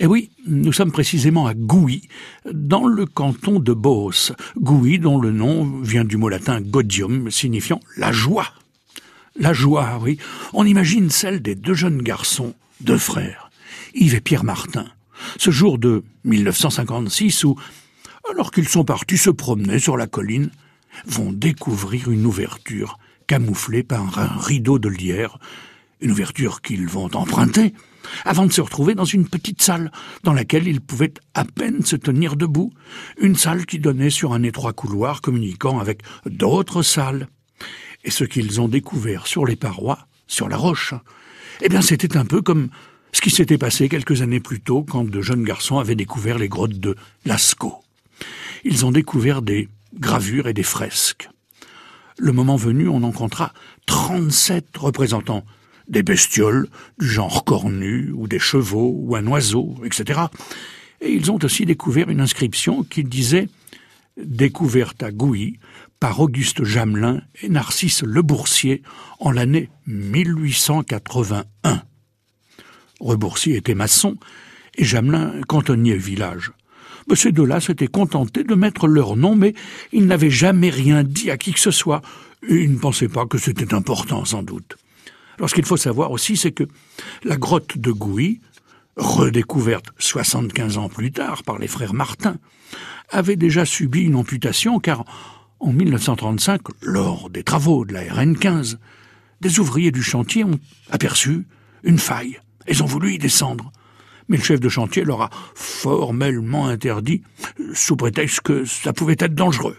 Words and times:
Eh 0.00 0.06
oui, 0.06 0.30
nous 0.46 0.72
sommes 0.72 0.92
précisément 0.92 1.48
à 1.48 1.54
Gouy, 1.54 2.08
dans 2.52 2.86
le 2.86 3.04
canton 3.04 3.58
de 3.58 3.72
Beauce. 3.72 4.32
Gouy, 4.56 5.00
dont 5.00 5.20
le 5.20 5.32
nom 5.32 5.64
vient 5.80 6.04
du 6.04 6.16
mot 6.16 6.28
latin 6.28 6.60
godium, 6.60 7.32
signifiant 7.32 7.80
la 7.96 8.12
joie. 8.12 8.46
La 9.34 9.52
joie, 9.52 9.98
oui. 10.00 10.18
On 10.52 10.64
imagine 10.64 11.10
celle 11.10 11.42
des 11.42 11.56
deux 11.56 11.74
jeunes 11.74 12.00
garçons, 12.00 12.54
deux 12.80 12.96
frères, 12.96 13.50
Yves 13.92 14.14
et 14.14 14.20
Pierre 14.20 14.44
Martin. 14.44 14.86
Ce 15.36 15.50
jour 15.50 15.78
de 15.78 16.04
1956 16.22 17.42
où, 17.42 17.56
alors 18.30 18.52
qu'ils 18.52 18.68
sont 18.68 18.84
partis 18.84 19.18
se 19.18 19.30
promener 19.30 19.80
sur 19.80 19.96
la 19.96 20.06
colline, 20.06 20.50
vont 21.06 21.32
découvrir 21.32 22.08
une 22.08 22.24
ouverture 22.24 23.00
camouflée 23.26 23.82
par 23.82 24.16
un 24.20 24.38
rideau 24.38 24.78
de 24.78 24.88
lierre, 24.88 25.40
une 26.00 26.10
ouverture 26.10 26.62
qu'ils 26.62 26.88
vont 26.88 27.10
emprunter, 27.14 27.74
avant 28.24 28.46
de 28.46 28.52
se 28.52 28.60
retrouver 28.60 28.94
dans 28.94 29.04
une 29.04 29.28
petite 29.28 29.62
salle 29.62 29.90
dans 30.22 30.32
laquelle 30.32 30.66
ils 30.66 30.80
pouvaient 30.80 31.14
à 31.34 31.44
peine 31.44 31.84
se 31.84 31.96
tenir 31.96 32.36
debout, 32.36 32.72
une 33.20 33.36
salle 33.36 33.66
qui 33.66 33.78
donnait 33.78 34.10
sur 34.10 34.32
un 34.32 34.42
étroit 34.42 34.72
couloir 34.72 35.20
communiquant 35.20 35.78
avec 35.78 36.02
d'autres 36.26 36.82
salles. 36.82 37.28
Et 38.04 38.10
ce 38.10 38.24
qu'ils 38.24 38.60
ont 38.60 38.68
découvert 38.68 39.26
sur 39.26 39.44
les 39.44 39.56
parois, 39.56 40.06
sur 40.26 40.48
la 40.48 40.56
roche, 40.56 40.94
eh 41.60 41.68
bien 41.68 41.82
c'était 41.82 42.16
un 42.16 42.24
peu 42.24 42.42
comme 42.42 42.68
ce 43.12 43.20
qui 43.20 43.30
s'était 43.30 43.58
passé 43.58 43.88
quelques 43.88 44.22
années 44.22 44.40
plus 44.40 44.60
tôt 44.60 44.82
quand 44.82 45.04
de 45.04 45.20
jeunes 45.20 45.44
garçons 45.44 45.78
avaient 45.78 45.96
découvert 45.96 46.38
les 46.38 46.48
grottes 46.48 46.78
de 46.78 46.94
Lascaux. 47.24 47.82
Ils 48.64 48.86
ont 48.86 48.92
découvert 48.92 49.42
des 49.42 49.68
gravures 49.94 50.48
et 50.48 50.54
des 50.54 50.62
fresques. 50.62 51.28
Le 52.18 52.32
moment 52.32 52.56
venu, 52.56 52.88
on 52.88 53.02
en 53.02 53.12
comptera 53.12 53.52
37 53.86 54.76
représentants 54.76 55.44
des 55.88 56.02
bestioles 56.02 56.68
du 56.98 57.08
genre 57.08 57.44
cornu, 57.44 58.12
ou 58.12 58.28
des 58.28 58.38
chevaux, 58.38 58.94
ou 58.96 59.16
un 59.16 59.26
oiseau, 59.26 59.76
etc. 59.84 60.20
Et 61.00 61.12
ils 61.12 61.30
ont 61.30 61.38
aussi 61.42 61.64
découvert 61.64 62.10
une 62.10 62.20
inscription 62.20 62.82
qui 62.84 63.04
disait 63.04 63.48
Découverte 64.22 65.02
à 65.02 65.12
Gouy 65.12 65.58
par 66.00 66.20
Auguste 66.20 66.64
Jamelin 66.64 67.22
et 67.42 67.48
Narcisse 67.48 68.02
Leboursier 68.02 68.82
en 69.20 69.30
l'année 69.30 69.70
1881. 69.86 71.82
Reboursier 73.00 73.56
était 73.56 73.74
maçon 73.74 74.16
et 74.76 74.84
Jamelin 74.84 75.40
cantonnier 75.46 75.96
village. 75.96 76.52
Ces 77.14 77.32
deux-là 77.32 77.60
s'étaient 77.60 77.86
contentés 77.86 78.44
de 78.44 78.54
mettre 78.54 78.86
leur 78.86 79.16
nom, 79.16 79.34
mais 79.34 79.54
ils 79.92 80.06
n'avaient 80.06 80.30
jamais 80.30 80.68
rien 80.68 81.04
dit 81.04 81.30
à 81.30 81.38
qui 81.38 81.52
que 81.52 81.60
ce 81.60 81.70
soit. 81.70 82.02
Et 82.48 82.56
ils 82.56 82.72
ne 82.72 82.78
pensaient 82.78 83.08
pas 83.08 83.26
que 83.26 83.38
c'était 83.38 83.72
important, 83.72 84.24
sans 84.24 84.42
doute. 84.42 84.76
Alors 85.38 85.50
faut 85.64 85.76
savoir 85.76 86.10
aussi, 86.10 86.36
c'est 86.36 86.52
que 86.52 86.64
la 87.22 87.36
grotte 87.36 87.78
de 87.78 87.92
Gouy, 87.92 88.40
redécouverte 88.96 89.86
75 89.98 90.78
ans 90.78 90.88
plus 90.88 91.12
tard 91.12 91.44
par 91.44 91.58
les 91.58 91.68
frères 91.68 91.94
Martin, 91.94 92.36
avait 93.10 93.36
déjà 93.36 93.64
subi 93.64 94.02
une 94.02 94.16
amputation 94.16 94.80
car 94.80 95.04
en 95.60 95.72
1935, 95.72 96.60
lors 96.82 97.30
des 97.30 97.42
travaux 97.42 97.84
de 97.84 97.92
la 97.92 98.02
RN 98.02 98.36
15, 98.36 98.78
des 99.40 99.60
ouvriers 99.60 99.90
du 99.90 100.02
chantier 100.02 100.44
ont 100.44 100.58
aperçu 100.90 101.46
une 101.82 101.98
faille. 101.98 102.38
Ils 102.68 102.82
ont 102.82 102.86
voulu 102.86 103.14
y 103.14 103.18
descendre. 103.18 103.72
Mais 104.28 104.36
le 104.36 104.42
chef 104.42 104.60
de 104.60 104.68
chantier 104.68 105.04
leur 105.04 105.22
a 105.22 105.30
formellement 105.54 106.66
interdit, 106.66 107.22
sous 107.72 107.96
prétexte 107.96 108.40
que 108.40 108.64
ça 108.64 108.92
pouvait 108.92 109.16
être 109.18 109.34
dangereux. 109.34 109.78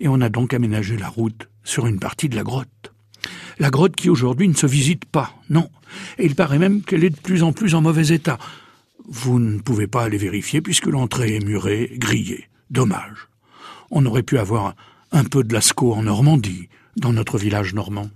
Et 0.00 0.08
on 0.08 0.20
a 0.20 0.30
donc 0.30 0.54
aménagé 0.54 0.96
la 0.96 1.08
route 1.08 1.48
sur 1.64 1.86
une 1.86 1.98
partie 1.98 2.28
de 2.28 2.36
la 2.36 2.44
grotte. 2.44 2.92
La 3.58 3.70
grotte 3.70 3.96
qui 3.96 4.10
aujourd'hui 4.10 4.48
ne 4.48 4.54
se 4.54 4.66
visite 4.66 5.04
pas, 5.04 5.34
non. 5.50 5.68
Et 6.18 6.26
il 6.26 6.34
paraît 6.34 6.58
même 6.58 6.82
qu'elle 6.82 7.04
est 7.04 7.10
de 7.10 7.20
plus 7.20 7.42
en 7.42 7.52
plus 7.52 7.74
en 7.74 7.80
mauvais 7.80 8.08
état. 8.08 8.38
Vous 9.08 9.38
ne 9.38 9.58
pouvez 9.58 9.86
pas 9.86 10.04
aller 10.04 10.18
vérifier 10.18 10.60
puisque 10.60 10.86
l'entrée 10.86 11.36
est 11.36 11.44
murée, 11.44 11.92
grillée. 11.94 12.48
Dommage. 12.70 13.28
On 13.90 14.04
aurait 14.04 14.22
pu 14.22 14.38
avoir 14.38 14.74
un 15.12 15.24
peu 15.24 15.42
de 15.42 15.54
Lascaux 15.54 15.94
en 15.94 16.02
Normandie, 16.02 16.68
dans 16.96 17.12
notre 17.12 17.38
village 17.38 17.74
normand. 17.74 18.10